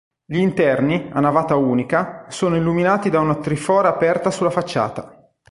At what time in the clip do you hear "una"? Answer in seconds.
3.19-3.35